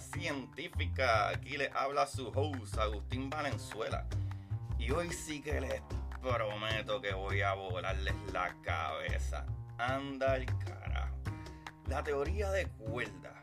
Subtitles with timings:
[0.00, 1.28] Científica.
[1.28, 4.06] Aquí les habla su host, Agustín Valenzuela.
[4.78, 5.80] Y hoy sí que les
[6.20, 9.46] prometo que voy a volarles la cabeza.
[9.78, 11.16] Anda el carajo.
[11.88, 13.42] La teoría de cuerda.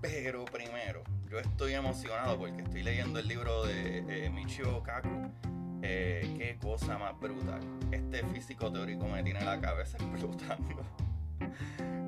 [0.00, 5.32] Pero primero, yo estoy emocionado porque estoy leyendo el libro de Michio Kaku.
[5.82, 7.60] Eh, qué cosa más brutal.
[7.90, 10.82] Este físico teórico me tiene la cabeza explotando.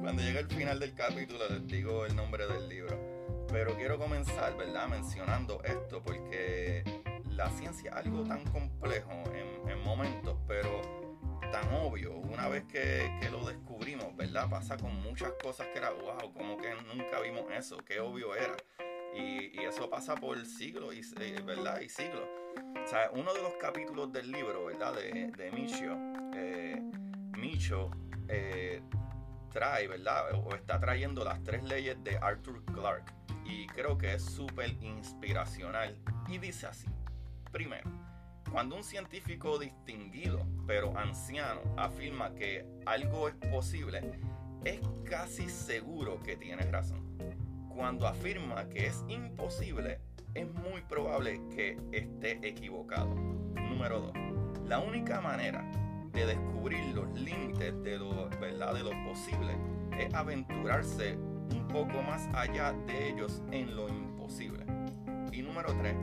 [0.00, 3.16] Cuando llegue el final del capítulo les digo el nombre del libro.
[3.48, 4.88] Pero quiero comenzar, ¿verdad?
[4.88, 6.82] Mencionando esto porque
[7.30, 10.82] la ciencia es algo tan complejo en, momentos, pero
[11.52, 12.16] tan obvio.
[12.16, 14.48] Una vez que, lo descubrimos, ¿verdad?
[14.50, 18.56] Pasa con muchas cosas que era, wow, como que nunca vimos eso, qué obvio era.
[19.14, 21.80] Y, eso pasa por siglos, y, eh, ¿verdad?
[21.80, 22.26] Y siglos.
[22.84, 24.94] O sea, uno de los capítulos del libro, ¿verdad?
[24.94, 25.96] De, de Micho,
[26.34, 26.82] eh,
[27.36, 27.90] Micho
[28.28, 28.82] eh,
[29.52, 30.32] trae, ¿verdad?
[30.34, 33.12] O está trayendo las tres leyes de Arthur Clarke
[33.48, 35.96] y creo que es súper inspiracional.
[36.28, 36.88] Y dice así,
[37.52, 37.90] primero,
[38.50, 44.02] cuando un científico distinguido pero anciano afirma que algo es posible,
[44.64, 47.04] es casi seguro que tiene razón.
[47.68, 50.00] Cuando afirma que es imposible,
[50.34, 53.14] es muy probable que esté equivocado.
[53.14, 54.12] Número 2.
[54.66, 55.64] La única manera
[56.12, 58.74] de descubrir los límites de lo, ¿verdad?
[58.74, 59.56] de lo posible
[59.98, 61.18] es aventurarse
[61.76, 64.64] poco más allá de ellos en lo imposible.
[65.31, 65.94] Y número 3,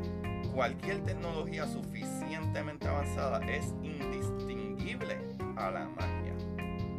[0.54, 5.18] cualquier tecnología suficientemente avanzada es indistinguible
[5.56, 6.36] a la magia.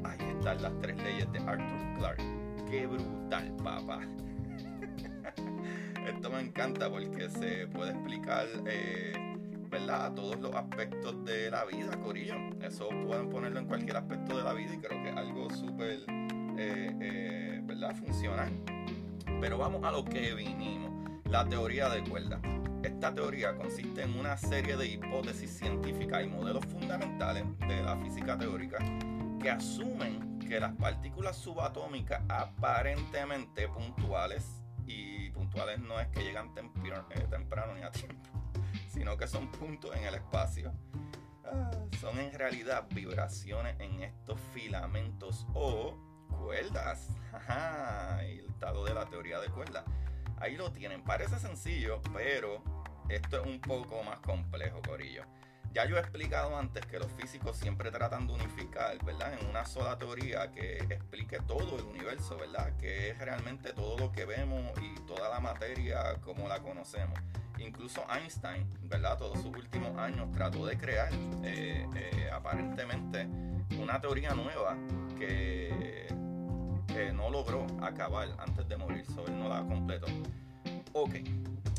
[0.03, 2.25] Ahí están las tres leyes de Arthur Clarke.
[2.69, 4.01] Qué brutal, papá.
[6.09, 9.13] Esto me encanta porque se puede explicar, eh,
[9.71, 10.15] ¿verdad?
[10.15, 12.35] Todos los aspectos de la vida, Corillo.
[12.61, 16.01] Eso pueden ponerlo en cualquier aspecto de la vida y creo que es algo súper
[16.59, 17.97] eh, eh, ¿verdad?
[17.97, 18.53] funcional.
[19.41, 22.41] Pero vamos a lo que vinimos, la teoría de cuerda.
[22.83, 28.39] Esta teoría consiste en una serie de hipótesis científicas y modelos fundamentales de la física
[28.39, 28.79] teórica
[29.41, 37.27] que asumen que las partículas subatómicas aparentemente puntuales, y puntuales no es que llegan eh,
[37.31, 38.31] temprano ni a tiempo,
[38.89, 40.73] sino que son puntos en el espacio,
[41.47, 41.71] ah,
[42.01, 46.04] son en realidad vibraciones en estos filamentos o
[46.37, 47.09] cuerdas.
[48.21, 49.85] el estado de la teoría de cuerdas.
[50.39, 51.03] Ahí lo tienen.
[51.03, 52.63] Parece sencillo, pero
[53.09, 55.25] esto es un poco más complejo, Corillo.
[55.75, 59.35] Ya yo he explicado antes que los físicos siempre tratan de unificar, ¿verdad?
[59.41, 62.77] En una sola teoría que explique todo el universo, ¿verdad?
[62.77, 67.19] Que es realmente todo lo que vemos y toda la materia como la conocemos.
[67.59, 69.19] Incluso Einstein, ¿verdad?
[69.19, 73.27] Todos sus últimos años trató de crear eh, eh, aparentemente
[73.77, 74.77] una teoría nueva
[75.19, 75.74] que
[77.13, 80.07] no logró acabar antes de morir, sobre no la completó.
[80.93, 81.17] Ok,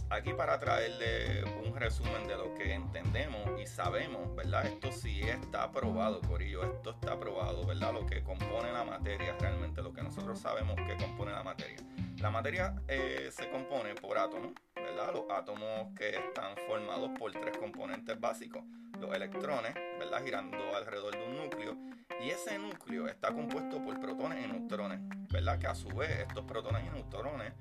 [0.10, 4.66] aquí para traerle un resumen de lo que entendemos y sabemos, ¿verdad?
[4.66, 7.94] Esto sí está probado, Corillo, esto está probado, ¿verdad?
[7.94, 11.78] Lo que compone la materia, realmente lo que nosotros sabemos que compone la materia.
[12.20, 15.14] La materia eh, se compone por átomos, ¿verdad?
[15.14, 18.64] Los átomos que están formados por tres componentes básicos.
[19.00, 20.24] Los electrones, ¿verdad?
[20.24, 21.78] Girando alrededor de un núcleo.
[22.22, 25.60] Y ese núcleo está compuesto por protones y neutrones, ¿verdad?
[25.60, 27.54] Que a su vez estos protones y neutrones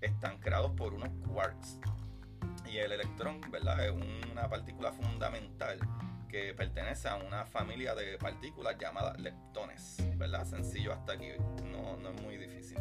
[0.00, 1.78] están creados por unos quarks.
[2.70, 3.86] Y el electrón, ¿verdad?
[3.86, 3.92] Es
[4.30, 5.78] una partícula fundamental
[6.28, 10.44] que pertenece a una familia de partículas llamadas leptones, ¿verdad?
[10.44, 11.28] Sencillo hasta aquí,
[11.70, 12.78] no, no es muy difícil.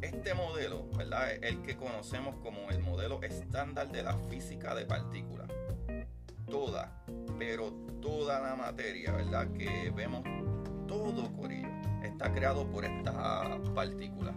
[0.00, 1.32] Este modelo, ¿verdad?
[1.32, 5.48] Es el que conocemos como el modelo estándar de la física de partículas.
[6.48, 7.04] Toda,
[7.36, 9.48] pero toda la materia, ¿verdad?
[9.52, 10.22] Que vemos,
[10.86, 11.68] todo corillo,
[12.04, 14.34] está creado por estas partículas.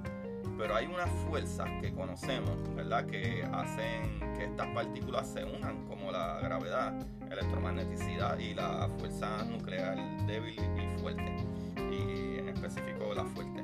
[0.58, 3.06] Pero hay unas fuerzas que conocemos, ¿verdad?
[3.06, 6.94] Que hacen que estas partículas se unan, como la gravedad,
[7.32, 11.36] electromagneticidad y la fuerza nuclear débil y fuerte.
[11.78, 13.61] Y en específico la fuerte.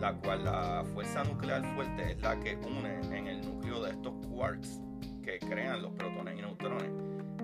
[0.00, 4.14] La cual la fuerza nuclear fuerte es la que une en el núcleo de estos
[4.28, 4.80] quarks
[5.22, 6.90] que crean los protones y neutrones.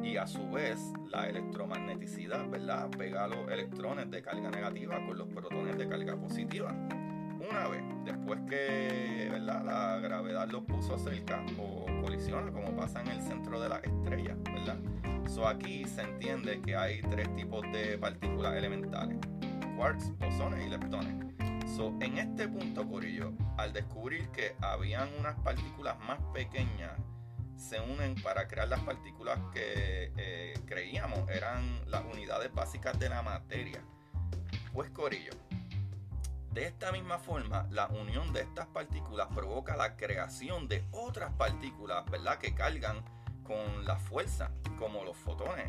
[0.03, 0.81] Y a su vez,
[1.11, 2.89] la electromagneticidad, ¿verdad?
[2.97, 6.71] Pega los electrones de carga negativa con los protones de carga positiva.
[6.71, 9.63] Una vez, después que ¿verdad?
[9.63, 14.35] la gravedad los puso cerca o colisiona, como pasa en el centro de la estrella,
[14.45, 14.79] ¿verdad?
[15.29, 19.19] So aquí se entiende que hay tres tipos de partículas elementales:
[19.77, 21.26] quarks, bosones y leptones
[22.01, 26.93] en este punto, Corillo, al descubrir que habían unas partículas más pequeñas,
[27.57, 33.23] se unen para crear las partículas que eh, creíamos eran las unidades básicas de la
[33.23, 33.83] materia.
[34.73, 35.33] Pues, Corillo,
[36.53, 42.05] de esta misma forma, la unión de estas partículas provoca la creación de otras partículas,
[42.11, 42.39] ¿verdad?
[42.39, 43.05] Que cargan
[43.43, 45.67] con la fuerza, como los fotones,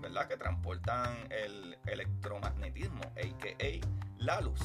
[0.00, 0.28] ¿verdad?
[0.28, 3.86] Que transportan el electromagnetismo, a.k.a.
[4.18, 4.60] la luz.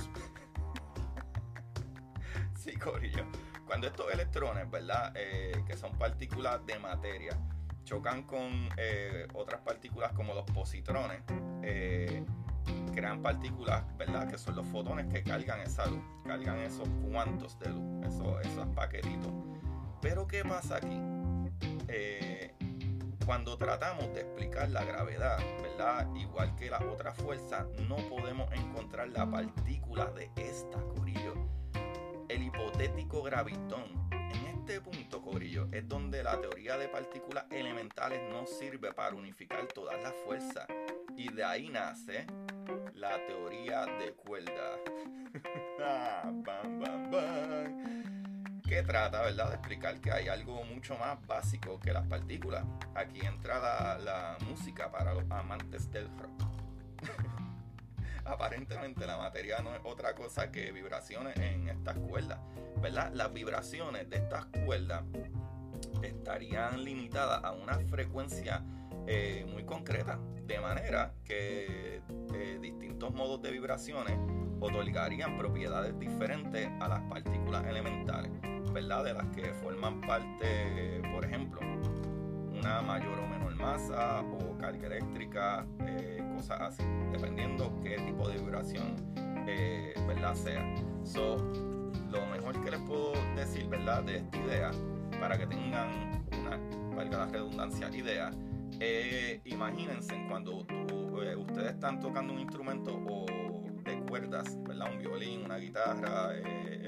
[2.63, 3.25] Sí, Corillo.
[3.65, 5.13] Cuando estos electrones, ¿verdad?
[5.15, 7.37] Eh, que son partículas de materia,
[7.85, 11.21] chocan con eh, otras partículas como los positrones,
[11.63, 12.23] eh,
[12.93, 14.29] crean partículas, ¿verdad?
[14.29, 18.67] Que son los fotones que cargan esa luz, cargan esos cuantos de luz, esos, esos
[18.75, 19.31] paquetitos.
[20.01, 20.99] Pero ¿qué pasa aquí?
[23.25, 26.07] cuando tratamos de explicar la gravedad, ¿verdad?
[26.15, 31.40] Igual que las otras fuerzas, no podemos encontrar la partícula de esta, Corillo
[32.41, 34.09] el hipotético gravitón.
[34.11, 39.67] En este punto, Corillo, es donde la teoría de partículas elementales no sirve para unificar
[39.67, 40.65] todas las fuerzas.
[41.15, 42.25] Y de ahí nace
[42.95, 44.51] la teoría de cuerda.
[45.83, 46.29] Ah,
[48.67, 52.63] que trata, ¿verdad?, de explicar que hay algo mucho más básico que las partículas.
[52.93, 56.43] Aquí entra la música para los amantes del rock.
[58.25, 62.39] aparentemente la materia no es otra cosa que vibraciones en estas cuerdas,
[62.81, 63.11] ¿verdad?
[63.13, 65.03] Las vibraciones de estas cuerdas
[66.03, 68.63] estarían limitadas a una frecuencia
[69.07, 72.01] eh, muy concreta, de manera que
[72.33, 74.17] eh, distintos modos de vibraciones
[74.59, 78.31] otorgarían propiedades diferentes a las partículas elementales,
[78.71, 79.03] ¿verdad?
[79.03, 81.59] De las que forman parte, por ejemplo,
[82.53, 88.37] una mayor o menor masa o carga eléctrica, eh, cosas así, dependiendo qué tipo de
[88.37, 88.95] vibración
[89.47, 90.33] eh, ¿verdad?
[90.35, 90.75] sea.
[91.03, 91.37] So,
[92.09, 94.03] lo mejor que les puedo decir ¿verdad?
[94.03, 94.71] de esta idea,
[95.19, 96.57] para que tengan una,
[96.95, 98.31] valga la redundancia, idea,
[98.79, 100.65] eh, imagínense cuando
[101.37, 103.25] ustedes están tocando un instrumento o
[103.83, 104.91] de cuerdas, ¿verdad?
[104.91, 106.31] un violín, una guitarra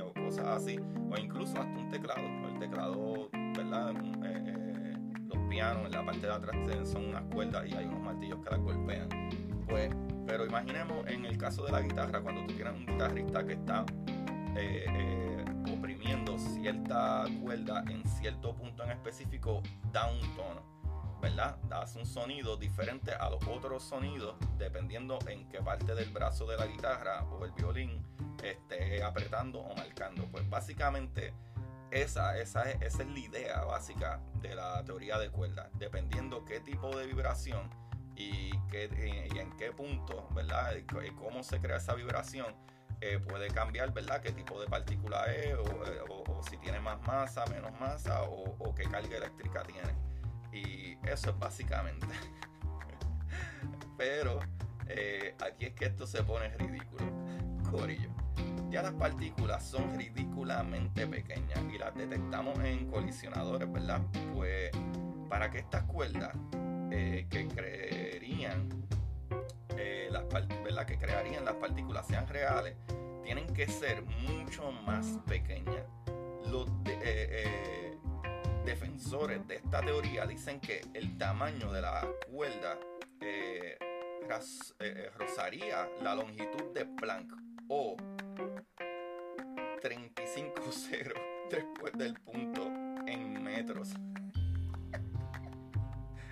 [0.03, 0.79] o cosas así,
[1.11, 3.93] o incluso hasta un teclado, el teclado, ¿verdad?
[5.59, 6.55] En la parte de atrás
[6.89, 9.07] son unas cuerdas y hay unos martillos que las golpean.
[9.67, 9.93] Pues,
[10.25, 13.85] pero imaginemos en el caso de la guitarra, cuando tú tienes un guitarrista que está
[14.55, 20.73] eh, eh, oprimiendo cierta cuerda en cierto punto en específico, da un tono.
[21.21, 21.57] ¿verdad?
[21.71, 26.57] Hace un sonido diferente a los otros sonidos dependiendo en qué parte del brazo de
[26.57, 28.05] la guitarra o el violín
[28.43, 30.25] esté apretando o marcando.
[30.29, 31.33] Pues básicamente
[31.93, 35.69] esa, esa, es, es la idea básica de la teoría de cuerdas.
[35.75, 37.69] Dependiendo qué tipo de vibración
[38.15, 40.75] y, qué, y en qué punto, ¿verdad?
[40.75, 42.55] Y cómo se crea esa vibración,
[43.01, 44.21] eh, puede cambiar, ¿verdad?
[44.21, 49.17] Qué tipo de partícula es, o, si tiene más masa, menos masa, o, qué carga
[49.17, 49.93] eléctrica tiene.
[50.51, 52.07] Y eso es básicamente.
[53.97, 54.39] Pero
[54.87, 57.05] eh, aquí es que esto se pone ridículo.
[57.71, 58.22] Corillo
[58.73, 64.01] Ya las partículas son ridículamente pequeñas y las detectamos en colisionadores, ¿verdad?
[64.33, 64.71] Pues
[65.29, 66.35] para que estas cuerdas
[66.89, 68.67] eh, que creerían
[69.77, 70.23] eh, las
[70.63, 70.87] ¿verdad?
[70.87, 72.75] que crearían las partículas sean reales,
[73.21, 75.85] tienen que ser mucho más pequeñas.
[76.49, 77.95] Los eh,
[78.65, 82.79] defensores de esta teoría dicen que el tamaño de la cuerda
[85.19, 87.31] rozaría la longitud de Planck
[87.67, 87.95] o
[89.81, 91.13] 35,0
[91.49, 92.67] después del punto
[93.07, 93.89] en metros.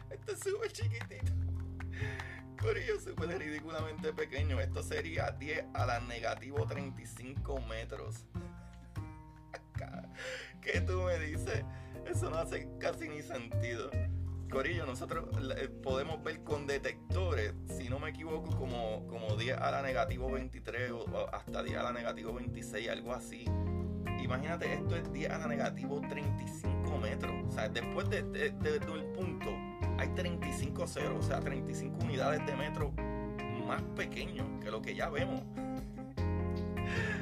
[0.09, 1.31] Esto es súper chiquitito.
[2.61, 4.59] Corillo súper ridículamente pequeño.
[4.59, 8.25] Esto sería 10 a la negativo 35 metros.
[10.61, 11.63] ¿Qué tú me dices?
[12.05, 13.89] Eso no hace casi ni sentido.
[14.51, 19.71] Corillo, nosotros eh, podemos ver con detectores, si no me equivoco, como, como 10 a
[19.71, 23.45] la negativo 23 o hasta 10 a la negativo 26, algo así.
[24.21, 27.33] Imagínate, esto es 10 a la negativo 35 metros.
[27.47, 29.49] O sea, después de, del punto
[29.97, 32.91] hay 35 ceros, o sea, 35 unidades de metro
[33.65, 35.41] más pequeños que lo que ya vemos.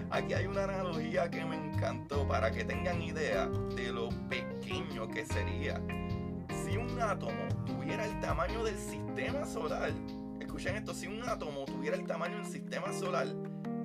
[0.09, 5.27] Aquí hay una analogía que me encantó para que tengan idea de lo pequeño que
[5.27, 5.79] sería
[6.69, 9.91] si un átomo tuviera el tamaño del sistema solar,
[10.39, 13.27] escuchen esto, si un átomo tuviera el tamaño del sistema solar,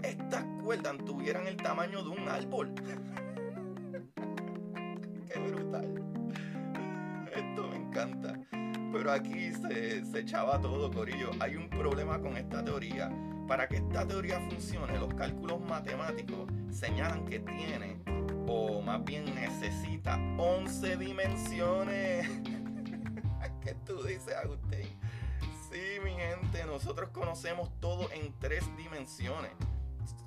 [0.02, 2.74] estas cuerdas tuvieran el tamaño de un árbol.
[5.32, 5.94] Qué brutal.
[7.34, 8.38] Esto me encanta.
[8.92, 11.30] Pero aquí se, se echaba todo, Corillo.
[11.40, 13.10] Hay un problema con esta teoría.
[13.48, 17.96] Para que esta teoría funcione, los cálculos matemáticos señalan que tiene,
[18.46, 22.28] o más bien necesita, 11 dimensiones.
[23.74, 24.88] ¿Qué tú dices, Agustín?
[25.70, 29.50] Sí, mi gente, nosotros conocemos todo en tres dimensiones.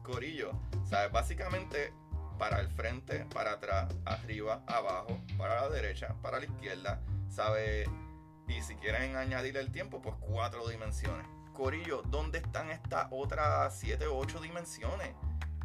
[0.04, 0.52] Corillo,
[0.86, 1.12] ¿sabes?
[1.12, 1.94] Básicamente
[2.38, 7.90] para el frente, para atrás, arriba, abajo, para la derecha, para la izquierda, ¿sabes?
[8.48, 11.26] Y si quieren añadir el tiempo, pues cuatro dimensiones.
[11.54, 15.14] Corillo, ¿dónde están estas otras siete o ocho dimensiones?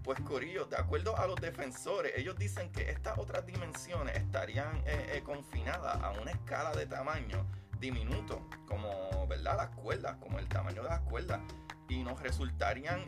[0.02, 5.14] Pues Corillo, de acuerdo a los defensores, ellos dicen que estas otras dimensiones estarían eh,
[5.14, 7.46] eh, confinadas a una escala de tamaño
[7.82, 9.56] diminuto, como ¿verdad?
[9.56, 11.40] las cuerdas, como el tamaño de las cuerdas,
[11.88, 13.00] y nos resultarían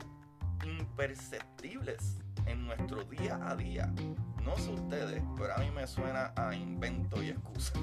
[0.65, 3.91] imperceptibles en nuestro día a día.
[4.43, 7.73] No sé ustedes, pero a mí me suena a invento y excusa.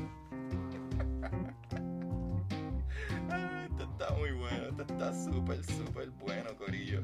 [3.29, 7.01] Ah, esto está muy bueno, esto está súper, súper bueno, Corillo.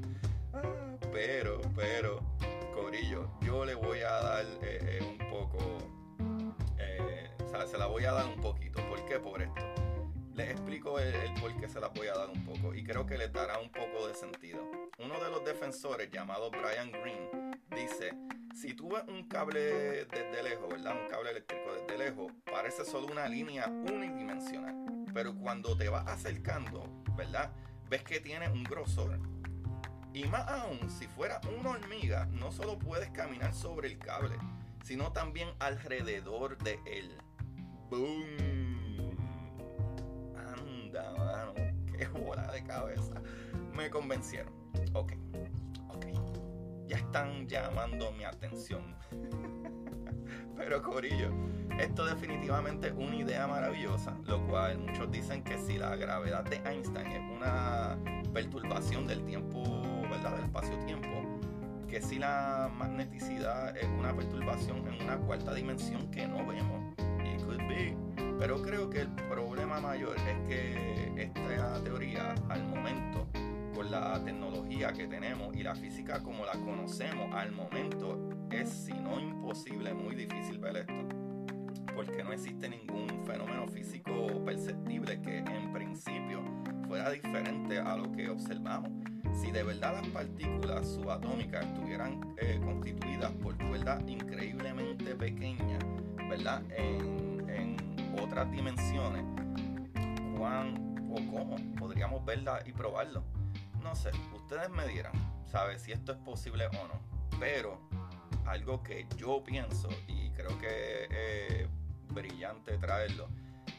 [0.53, 0.62] Ah,
[1.13, 2.20] pero, pero,
[2.75, 5.58] Corillo, yo le voy a dar eh, eh, un poco,
[6.77, 8.82] eh, o sea, se la voy a dar un poquito.
[8.89, 9.20] ¿Por qué?
[9.20, 9.76] Por esto
[10.38, 13.17] les explico el, por qué se las voy a dar un poco y creo que
[13.17, 14.70] les dará un poco de sentido.
[15.00, 18.13] Uno de los defensores llamado Brian Green dice,
[18.53, 20.96] si tú ves un cable desde lejos, ¿verdad?
[21.01, 24.75] Un cable eléctrico desde lejos, parece solo una línea unidimensional.
[25.12, 27.51] Pero cuando te vas acercando, ¿verdad?
[27.89, 29.20] Ves que tiene un grosor.
[30.13, 34.38] Y más aún, si fuera una hormiga, no solo puedes caminar sobre el cable,
[34.84, 37.17] sino también alrededor de él.
[37.89, 38.66] ¡Boom!
[41.97, 43.21] qué bola de cabeza.
[43.73, 44.53] Me convencieron.
[44.93, 45.13] Ok,
[45.89, 46.05] ok.
[46.87, 48.95] Ya están llamando mi atención.
[50.57, 51.31] Pero Corillo,
[51.79, 56.57] esto definitivamente es una idea maravillosa, lo cual muchos dicen que si la gravedad de
[56.57, 57.97] Einstein es una
[58.33, 59.63] perturbación del tiempo,
[60.09, 60.35] ¿verdad?
[60.35, 61.39] Del espacio-tiempo,
[61.87, 66.87] que si la magneticidad es una perturbación en una cuarta dimensión que no vemos.
[68.39, 73.27] Pero creo que el problema mayor es que esta teoría al momento,
[73.74, 78.94] con la tecnología que tenemos y la física como la conocemos al momento, es si
[78.94, 80.94] no imposible, muy difícil ver esto.
[81.96, 86.41] Porque no existe ningún fenómeno físico perceptible que en principio
[86.88, 88.91] fuera diferente a lo que observamos.
[89.34, 95.84] Si de verdad las partículas subatómicas estuvieran eh, constituidas por cuerdas increíblemente pequeñas,
[96.29, 96.62] ¿verdad?
[96.75, 97.26] En
[98.21, 99.24] otras dimensiones,
[100.38, 103.24] ¿cuán o cómo podríamos verla y probarlo?
[103.81, 105.13] No sé, ustedes me dirán,
[105.45, 105.81] ¿sabes?
[105.81, 107.00] Si esto es posible o no.
[107.39, 107.79] Pero
[108.45, 111.07] algo que yo pienso y creo que
[111.62, 111.69] es
[112.13, 113.27] brillante traerlo,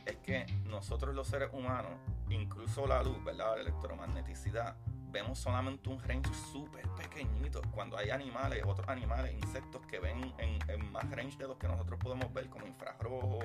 [0.07, 1.93] es que nosotros los seres humanos,
[2.31, 3.57] incluso la luz, ¿verdad?
[3.57, 4.77] La electromagneticidad,
[5.11, 7.63] vemos solamente un range súper pequeñito.
[7.73, 11.99] Cuando hay animales, otros animales, insectos que ven en, más range de los que nosotros
[11.99, 13.41] podemos ver, como infrarrojo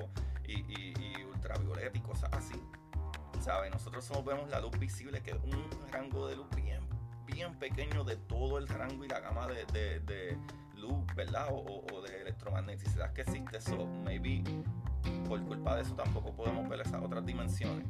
[0.46, 2.60] y, y, ultravioleta y cosas así.
[3.40, 3.70] ¿Sabes?
[3.70, 6.80] Nosotros solo vemos la luz visible, que es un rango de luz bien,
[7.26, 10.38] bien pequeño de todo el rango y la gama de,
[10.76, 11.48] luz, ¿verdad?
[11.50, 13.60] O, de electromagneticidad que existe.
[13.60, 14.42] So, maybe
[15.28, 17.86] por culpa de eso tampoco podemos ver esas otras dimensiones.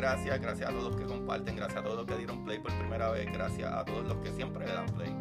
[0.00, 2.72] Gracias, gracias a todos los que comparten, gracias a todos los que dieron play por
[2.78, 5.14] primera vez, gracias a todos los que siempre le dan play.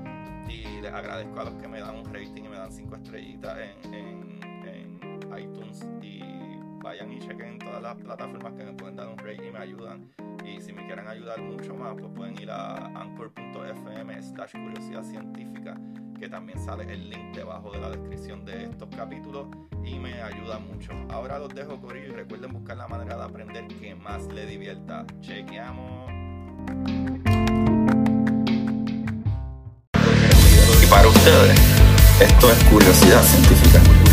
[0.47, 3.57] Y les agradezco a los que me dan un rating y me dan cinco estrellitas
[3.57, 4.99] en, en
[5.37, 5.85] iTunes.
[6.01, 6.21] Y
[6.81, 10.09] vayan y chequen todas las plataformas que me pueden dar un rating y me ayudan.
[10.45, 15.77] Y si me quieren ayudar mucho más, pues pueden ir a anchor.fm slash curiosidad científica,
[16.19, 19.47] que también sale el link debajo de la descripción de estos capítulos
[19.85, 20.91] y me ayuda mucho.
[21.09, 25.05] Ahora los dejo correr y recuerden buscar la manera de aprender que más le divierta.
[25.21, 26.11] Chequeamos.
[30.83, 31.59] Y para ustedes,
[32.19, 34.08] esto es curiosidad científica.